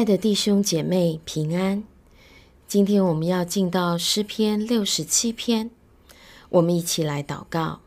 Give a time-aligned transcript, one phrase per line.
[0.00, 1.84] 亲爱的弟兄姐妹平安，
[2.66, 5.70] 今天我们要进到诗篇六十七篇，
[6.48, 7.80] 我们一起来祷告。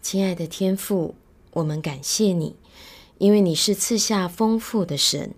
[0.00, 1.14] 亲爱的天父，
[1.52, 2.56] 我们感谢你，
[3.18, 5.34] 因为你是赐下丰富的神，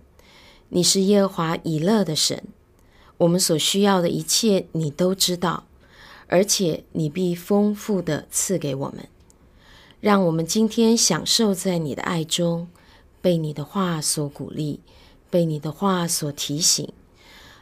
[0.69, 2.45] 你是耶和华以勒的神，
[3.17, 5.65] 我们所需要的一切你都知道，
[6.27, 9.09] 而且你必丰富地赐给我们，
[9.99, 12.69] 让我们今天享受在你的爱中，
[13.21, 14.79] 被你的话所鼓励。
[15.29, 16.91] 被你的话所提醒，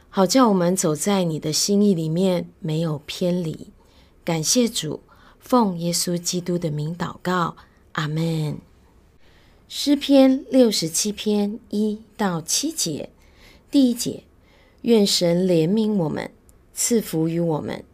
[0.08, 3.68] 好叫我们走在你的心意里面，没有偏离。
[4.24, 5.00] 感谢主，
[5.38, 7.56] 奉耶稣基督的名祷告，
[7.92, 8.58] 阿门。
[9.68, 13.10] 诗篇六十七篇一到七节，
[13.70, 14.24] 第一节：
[14.82, 16.30] 愿神怜悯我们，
[16.72, 17.84] 赐福于我们，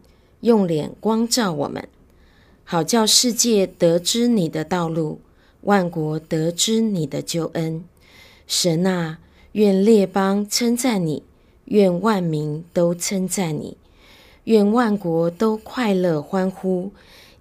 [0.40, 1.88] 用脸光照我们，
[2.62, 5.20] 好叫世界得知你的道路，
[5.62, 7.84] 万国得知你的救恩。
[8.46, 9.18] 神啊！
[9.54, 11.22] 愿列邦称赞你，
[11.66, 13.76] 愿万民都称赞你，
[14.42, 16.90] 愿万国都快乐欢呼，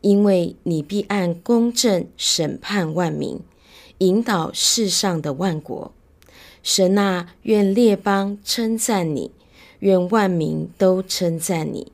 [0.02, 3.40] 因为你必按公正审判万民，
[3.98, 5.92] 引导世上的万国。
[6.62, 9.32] 神啊，愿列邦称赞你，
[9.80, 11.92] 愿万民都称赞你。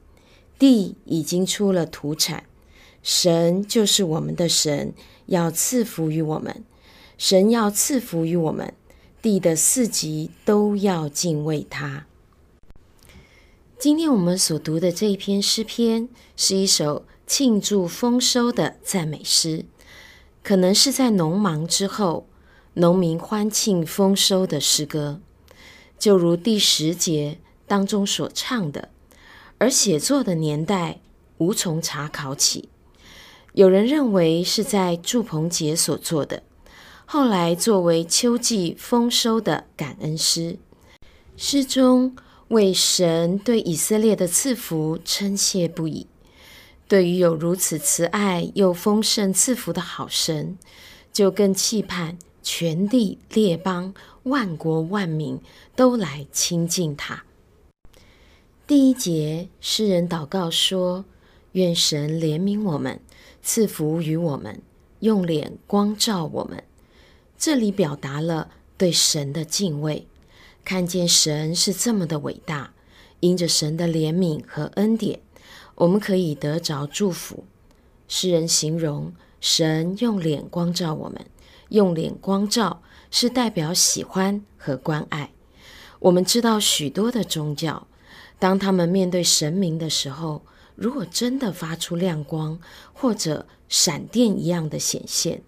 [0.57, 2.43] 地已经出了土产，
[3.01, 4.91] 神就是我们的神，
[5.27, 6.65] 要赐福于我们。
[7.17, 8.73] 神要赐福于我们。
[9.21, 12.05] 地的四极都要敬畏他。
[13.77, 19.65] 今天我们所读的这一篇诗篇，是一首庆祝丰收的赞美诗，
[20.41, 22.27] 可能是在农忙之后，
[22.75, 25.19] 农民欢庆丰收的诗歌，
[25.97, 28.89] 就如第十节当中所唱的。
[29.58, 31.02] 而写作的年代
[31.39, 32.69] 无从查考起，
[33.52, 36.43] 有人认为是在祝棚节所做的。
[37.11, 40.59] 后来作为秋季丰收的感恩诗，
[41.36, 42.15] 诗中
[42.49, 46.05] 为神对以色列的赐福称谢不已。
[46.87, 50.59] 对于有如此慈爱又丰盛赐福的好神，
[51.11, 53.91] 就更期盼全地列邦
[54.21, 55.41] 万国万民
[55.76, 57.23] 都来亲近他。
[58.67, 61.05] 第一节，诗人祷告说
[61.53, 62.99] ：“愿神怜悯我们，
[63.41, 64.61] 赐福于我们，
[64.99, 66.64] 用脸光照我们。”
[67.39, 70.05] 这里表达了对神的敬畏，
[70.66, 72.73] 看见神是这么的伟大，
[73.22, 75.22] 因着神的怜悯和恩典，
[75.76, 77.45] 我们可以得着祝福。
[78.10, 81.26] 诗人形容神用脸光照我们，
[81.70, 85.32] 用脸光照是代表喜欢和关爱。
[86.00, 87.88] 我们知道许多的宗教，
[88.38, 90.42] 当他们面对神明的时候，
[90.76, 92.60] 如果真的发出亮光
[92.92, 95.42] 或者闪电一样的显现。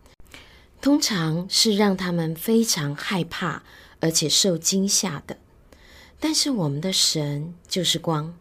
[0.81, 3.61] 通常是让他们非常害怕，
[3.99, 5.37] 而且受惊吓的。
[6.19, 8.33] 但是我们的神就是光，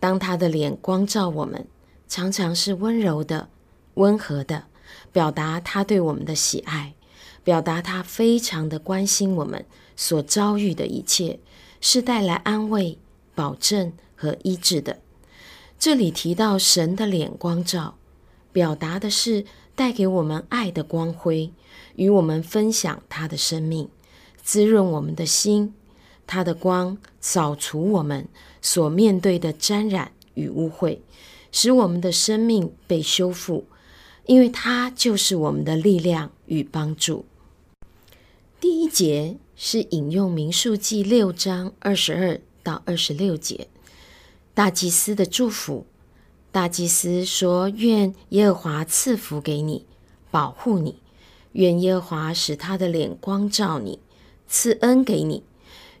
[0.00, 1.66] 当他的脸光照我们，
[2.08, 3.48] 常常是温柔的、
[3.94, 4.64] 温和的，
[5.12, 6.94] 表达他对我们的喜爱，
[7.44, 9.64] 表达他非常的关心我们
[9.94, 11.38] 所遭遇的一切，
[11.80, 12.98] 是带来安慰、
[13.36, 15.00] 保证和医治的。
[15.78, 17.96] 这里提到神的脸光照，
[18.52, 19.44] 表达的是
[19.80, 21.50] 带给我们爱的光辉。
[21.96, 23.88] 与我们分享他的生命，
[24.42, 25.72] 滋润我们的心，
[26.26, 28.28] 他的光扫除我们
[28.60, 30.98] 所面对的沾染与污秽，
[31.50, 33.64] 使我们的生命被修复，
[34.26, 37.24] 因为他就是我们的力量与帮助。
[38.60, 43.68] 第一节是引用民数记六章二十二到二十六节，
[44.52, 45.86] 大祭司的祝福。
[46.52, 49.86] 大祭司说：“愿耶和华赐福给你，
[50.30, 50.96] 保护你。”
[51.52, 53.98] 愿耶和华使他的脸光照你，
[54.46, 55.42] 赐恩给你；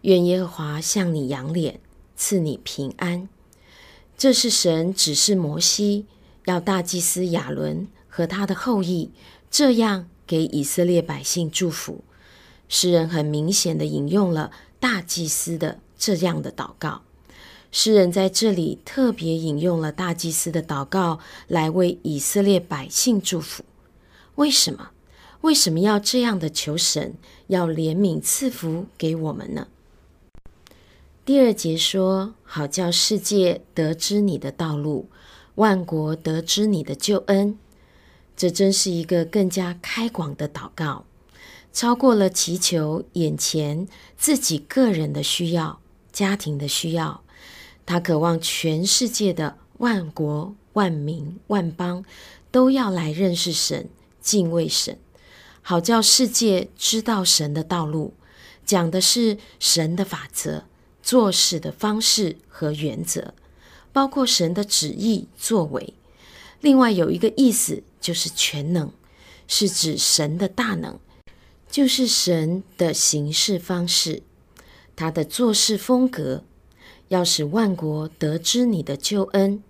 [0.02, 1.80] 愿耶和华向你仰脸，
[2.16, 3.28] 赐你平安。
[4.16, 6.06] 这是神指示摩西，
[6.46, 9.10] 要大祭司亚伦和他的后裔
[9.50, 12.04] 这样给以色列百姓祝福。
[12.68, 17.02] 诗人很明显地引用了大祭司的这样的祷告。
[17.72, 23.64] 诗人在这里特别引用了大祭司的祷告，来为以色列百姓祝福。
[24.34, 24.90] 为什么？
[25.42, 27.14] 为什么要这样的求神，
[27.46, 29.68] 要怜悯赐福给我们呢？
[31.24, 35.08] 第二节说：“好叫世界得知你的道路，
[35.54, 37.56] 万国得知你的救恩。”
[38.36, 41.04] 这真是一个更加开广的祷告，
[41.72, 45.78] 超过了祈求眼前自己个人的需要、
[46.10, 47.22] 家庭的需要。
[47.90, 52.04] 他渴望全世界的万国、万民、万邦
[52.52, 53.88] 都要来认识神、
[54.20, 54.96] 敬畏神。
[55.60, 58.14] 好叫世界知道神的道路，
[58.64, 60.66] 讲的是神的法则、
[61.02, 63.34] 做事的方式和原则，
[63.92, 65.94] 包括神的旨意作为。
[66.60, 68.92] 另外有一个意思就是全能，
[69.48, 71.00] 是指神的大能，
[71.68, 74.22] 就是神的行事方式，
[74.94, 76.44] 他的做事风格，
[77.10, 79.64] 要使万国得知你的救恩，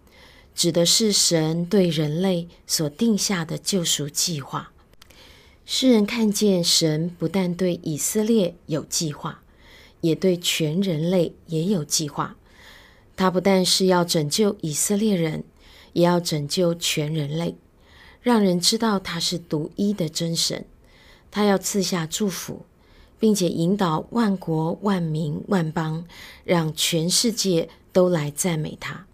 [0.55, 4.73] 指的是神对人类所定下的救赎计划。
[5.65, 9.43] 诗人看见神不但对以色列有计划，
[10.03, 12.37] 也对全人类也有计划。
[13.17, 15.45] 他不但是要拯救以色列人，
[15.95, 17.57] 也要拯救全人类，
[18.21, 20.67] 让人知道他是独一的真神。
[21.31, 22.67] 他要赐下祝福，
[23.21, 26.05] 并且引导万国、万民、万邦，
[26.43, 29.07] 让全世界都来赞美他。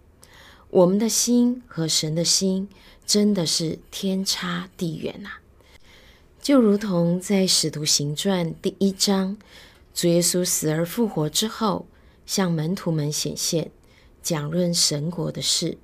[0.70, 2.68] 我们的心和神的心
[3.04, 5.30] 真的是天差地远呐、
[6.40, 9.36] 就如同在《使徒行传》第一章，
[9.92, 11.86] 主耶稣死而复活之后，
[12.24, 13.70] 向门徒们显现，
[14.22, 15.78] 讲论神国的事。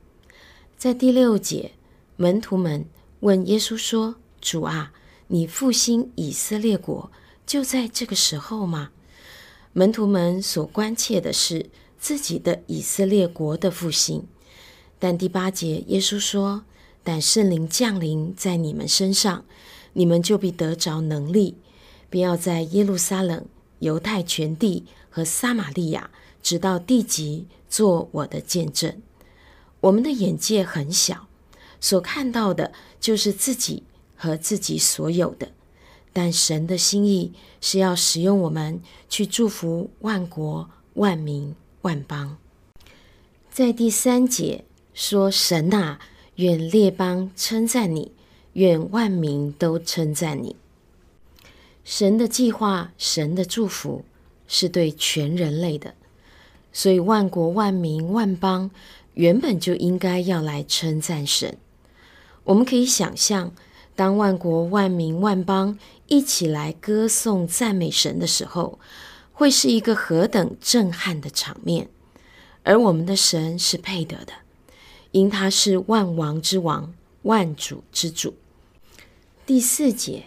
[0.76, 1.72] 在第六节，
[2.16, 2.84] 门徒们
[3.20, 4.92] 问耶稣说：“主啊，
[5.28, 7.10] 你复兴以色列国，
[7.46, 8.90] 就在这个时候吗？”
[9.72, 14.26] 门徒们所关切的是自己的以色列国的复兴。
[14.98, 16.64] 但第八节，耶稣说
[17.02, 19.44] ：“但圣灵降临在你们身上。”
[19.94, 21.58] 你们就必得着能力，
[22.08, 23.44] 便要在耶路撒冷、
[23.80, 26.10] 犹太全地和撒玛利亚，
[26.42, 29.02] 直到地极，做我的见证。
[29.80, 31.28] 我们的眼界很小，
[31.78, 33.82] 所看到的就是自己
[34.16, 35.52] 和自己所有的。
[36.12, 42.36] 但神的心意是要使用我们去祝福万国、万民、万邦。
[43.50, 44.64] 在第三节
[44.94, 45.98] 说：“神啊，
[46.36, 48.12] 愿列邦称赞你。”
[48.54, 50.56] 愿万民都称赞你。
[51.84, 54.04] 神的计划，神的祝福
[54.46, 55.94] 是对全人类的，
[56.70, 58.70] 所以万国万民万邦
[59.14, 61.56] 原本就应该要来称赞神。
[62.44, 63.54] 我们可以想象，
[63.96, 65.78] 当万国万民万邦
[66.12, 68.78] 一起来歌颂赞美神的时候，
[69.32, 71.88] 会是一个何等震撼的场面。
[72.64, 74.34] 而我们的神是配得的，
[75.12, 76.92] 因他是万王之王，
[77.22, 78.34] 万主之主。
[79.46, 80.24] 第四节，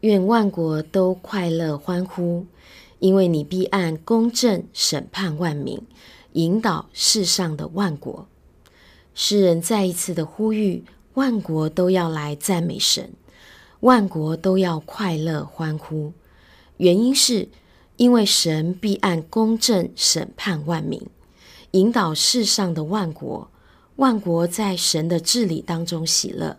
[0.00, 2.44] 愿万国都快乐欢呼，
[2.98, 5.80] 因为你必按公正审判万民，
[6.34, 8.28] 引导世上的万国。
[9.14, 10.84] 诗人再一次的呼吁，
[11.14, 13.14] 万国都要来赞美神，
[13.84, 16.14] 万国都要快乐欢呼。
[16.78, 17.50] 原因是
[17.98, 21.06] 因为神必按公正审判万民，
[21.72, 23.50] 引导世上的万国，
[23.96, 26.56] 万国在神的治理当中喜乐。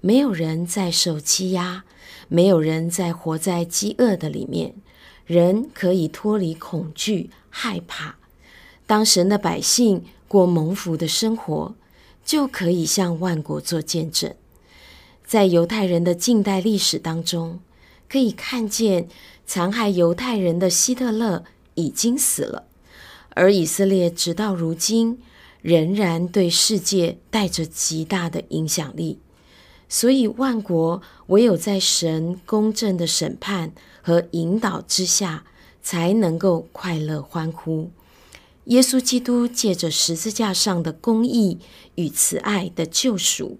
[0.00, 1.84] 没有人在受欺压，
[2.26, 4.74] 没有人在活在饥饿的里面，
[5.24, 8.16] 人可以脱离恐惧、害怕。
[8.88, 11.76] 当神的百姓过蒙福的生活，
[12.24, 14.34] 就可以向万国做见证。
[15.26, 17.58] 在犹太人的近代历史当中，
[18.08, 19.08] 可以看见
[19.44, 22.68] 残害犹太人的希特勒已经死了，
[23.30, 25.18] 而以色列直到如今
[25.62, 29.18] 仍然对世界带着极大的影响力。
[29.88, 35.44] 所以，万国唯有在神公正的审判和引导之下，
[35.82, 37.90] 才能够快乐欢呼。
[38.66, 41.58] 耶稣基督借着十字架上的公义
[41.96, 43.58] 与慈爱的救赎，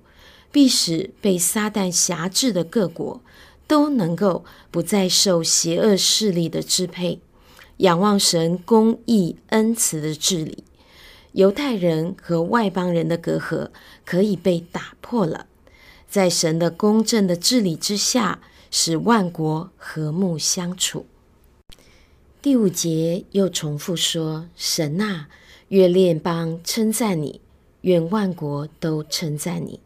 [0.56, 3.20] 必使被撒旦辖制的各国
[3.66, 7.20] 都能够不再受邪恶势力的支配，
[7.76, 10.64] 仰望神公义恩慈的治理。
[11.32, 13.68] 犹太人和外邦人的隔阂
[14.06, 15.44] 可以被打破了。
[16.08, 21.04] 在神的公正的治理之下，使万国和睦相处。
[22.40, 25.28] 第五节又重复说：“神啊，
[25.68, 27.42] 愿列邦称赞你，
[27.82, 29.80] 愿万国都称赞你。”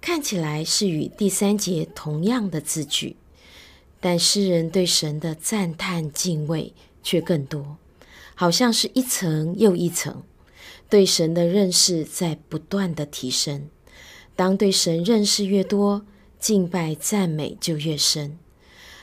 [0.00, 3.16] 看起来是与第三节同样的字句，
[4.00, 7.76] 但诗人对神的赞叹敬畏却更多，
[8.34, 10.22] 好像是一层又一层，
[10.88, 13.68] 对神的认识在不断的提升。
[14.34, 16.06] 当对神认识越多，
[16.38, 18.38] 敬拜赞美就越深。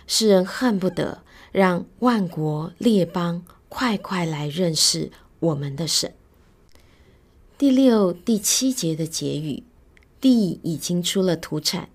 [0.07, 6.13] 诗人恨不得让万国列邦快快来认识我们的神。
[7.57, 9.63] 第六、第七节的结语：
[10.19, 11.89] 地已经出了土产，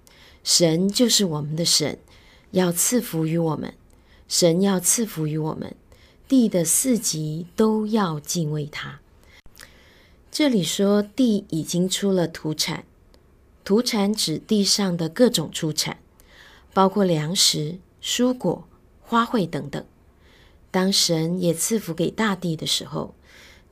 [0.45, 1.99] 神就是我们的神，
[2.53, 3.75] 要赐福于我们。
[4.29, 5.75] 神要赐福于我们，
[6.27, 9.01] 地的四极都要敬畏他。
[10.31, 12.85] 这里说地已经出了土产。
[13.65, 15.99] 土产指地上的各种出产，
[16.73, 18.67] 包括粮食、蔬果、
[19.03, 19.85] 花卉等等。
[20.71, 23.15] 当神也赐福给大地的时候，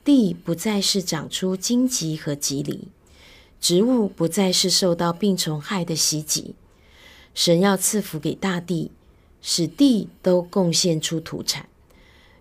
[0.04, 2.88] 地不再是长出荆棘和蒺藜，
[3.60, 6.54] 植物不再是受到病虫害的袭击。
[7.34, 8.90] 神要赐福给大地，
[9.40, 11.68] 使地都贡献出土产。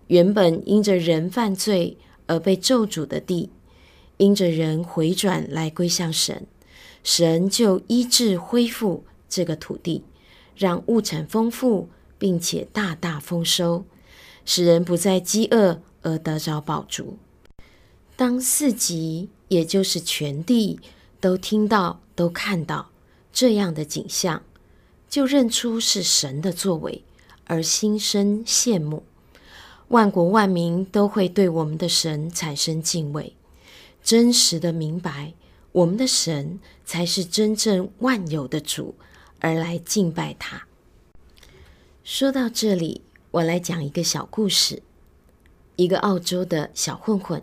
[0.08, 1.96] 原本因着人犯罪
[2.26, 3.50] 而被咒诅的地，
[4.16, 6.46] 因着人回转来归向神，
[7.04, 10.02] 神就医治恢复这个土地，
[10.56, 13.84] 让物产丰富，并且大大丰收，
[14.44, 17.16] 使人不再饥饿而得着饱足。
[18.16, 20.80] 当四极，也就是全地，
[21.20, 22.90] 都听到、都看到
[23.32, 24.42] 这样的景象，
[25.08, 27.04] 就认出是神的作为，
[27.44, 29.04] 而心生羡慕。
[29.88, 33.34] 万国万民都会对我们的神产生敬畏，
[34.02, 35.34] 真实的明白
[35.72, 38.94] 我们的神才是真正万有的主，
[39.40, 40.66] 而来敬拜他。
[42.02, 44.82] 说到这里，我来讲一个小故事：
[45.76, 47.42] 一个澳洲的小混混。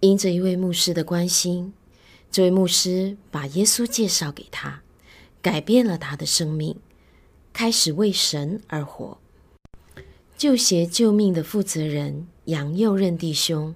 [0.00, 1.72] 因着一位牧师的关心，
[2.36, 4.82] 这位牧师把耶稣介绍给他，
[5.40, 6.76] 改变了他的生命，
[7.54, 9.16] 开始为神而活。
[10.36, 13.74] 旧鞋救命的负责人杨佑任弟兄，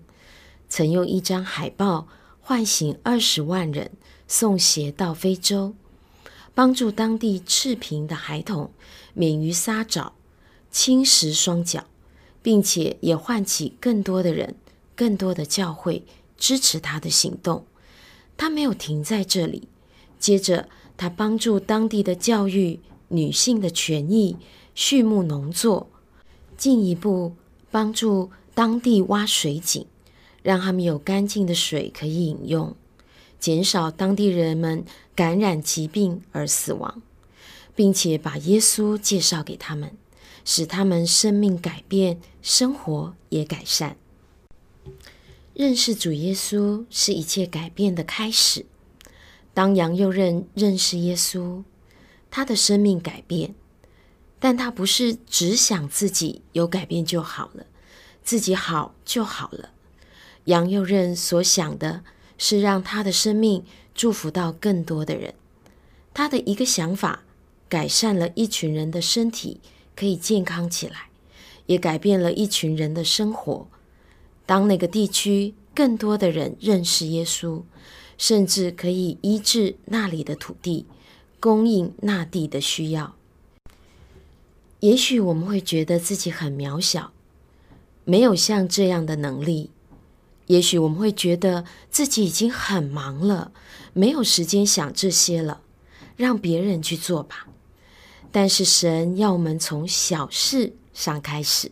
[0.69, 2.07] 曾用一张海报
[2.43, 3.93] 唤醒二十万人，
[4.29, 5.75] 送鞋到非洲，
[6.55, 8.71] 帮助当地赤贫的孩童
[9.15, 10.13] 免于沙蚤
[10.71, 11.87] 侵蚀双脚，
[12.43, 14.55] 并且也唤起更多的人。
[14.95, 16.05] 更多的教会
[16.37, 17.65] 支持他的行动，
[18.41, 19.69] 他没有停在这里。
[20.19, 20.67] 接着，
[20.97, 24.39] 他帮助当地的教育、女性的权益、
[24.75, 25.91] 畜牧农作，
[26.57, 27.35] 进一步
[27.71, 29.85] 帮助当地挖水井，
[30.43, 32.75] 让他们有干净的水可以饮用，
[33.39, 37.03] 减少当地人们感染疾病而死亡，
[37.77, 39.93] 并且把耶稣介绍给他们，
[40.47, 43.99] 使他们生命改变，生活也改善。
[45.55, 48.67] 认识主耶稣是一切改变的开始。
[49.53, 51.65] 当杨佑任认识耶稣，
[52.31, 53.55] 他的生命改变，
[54.39, 57.67] 但他不是只想自己有改变就好了，
[58.23, 59.71] 自己好就好了。
[60.45, 62.05] 杨佑任所想的
[62.39, 63.65] 是让他的生命
[63.95, 65.35] 祝福到更多的人。
[66.15, 67.25] 他的一个想法，
[67.69, 69.61] 改善了一群人的身体，
[69.95, 71.11] 可以健康起来，
[71.67, 73.69] 也改变了一群人的生活。
[74.51, 77.63] 当那个地区更多的人认识耶稣，
[78.19, 80.87] 甚至可以医治那里的土地，
[81.39, 83.15] 供应那地的需要。
[84.81, 87.13] 也许我们会觉得自己很渺小，
[88.05, 89.71] 没有像这样的能力；
[90.49, 93.53] 也许我们会觉得自己已经很忙了，
[93.93, 95.61] 没有时间想这些了，
[96.17, 97.47] 让别人去做吧。
[98.33, 101.71] 但是神要我们从小事上开始，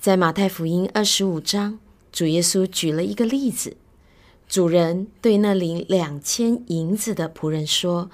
[0.00, 1.78] 在马太福音二十五章。
[2.14, 3.76] 主耶稣举了一个例子，
[4.48, 8.08] 主人对那领两千银子的仆人说：“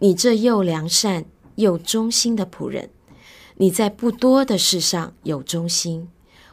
[0.00, 2.88] 你这又良善又忠心的仆人，
[3.58, 6.08] 你在不多的事上有忠心，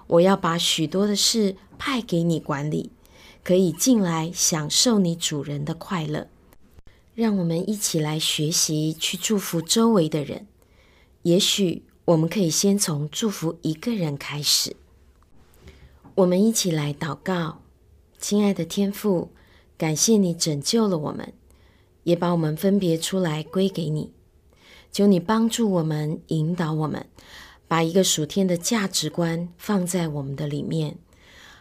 [0.05, 2.91] 我要把许多的事派给你管理，
[3.41, 6.27] 可以进来享受你主人的快乐。”
[7.15, 10.45] 让我们一起来学习去祝福周围的人。
[11.21, 14.75] 也许我们可以先从祝福一个人开始。
[16.15, 17.61] 我们一起来祷告，
[18.19, 19.31] 亲爱的天父，
[19.77, 21.31] 感谢你拯救了我们，
[22.03, 24.11] 也把我们分别出来归给你。
[24.91, 27.05] 求你帮助我们，引导我们，
[27.65, 30.97] 把一个属天的价值观放在我们的里面，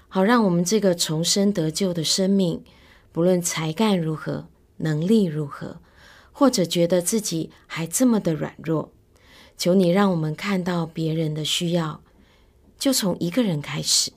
[0.08, 2.64] 好让我们这个重生得救的生命，
[3.12, 5.80] 不论才干如何，能力如何，
[6.32, 8.90] 或者觉得自己还这么的软弱，
[9.56, 12.02] 求你让我们看到别人的需要，
[12.76, 14.10] 就从一个人开始。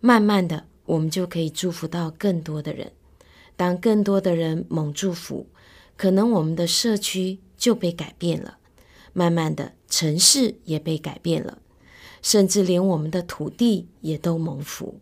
[0.00, 2.92] 慢慢的，我们就可以祝福到更多的人。
[3.56, 5.46] 当更多的人蒙祝福，
[5.96, 8.58] 可能我们的社区就被改变了。
[9.12, 11.58] 慢慢的，城市也被改变了，
[12.22, 15.00] 甚至连我们的土地也都蒙福。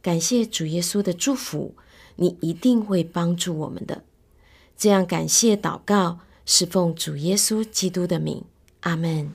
[0.00, 1.74] 感谢主耶稣的祝福，
[2.16, 4.02] 你一定会帮助我们的。
[4.78, 8.42] 这样感谢祷告，是奉主耶稣基督的名，
[8.80, 9.34] 阿门。